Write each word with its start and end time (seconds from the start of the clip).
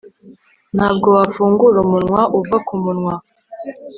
Ntabwo 0.75 1.07
wafungura 1.17 1.77
umunwa 1.85 2.21
uva 2.39 2.57
kumunwa 2.67 3.13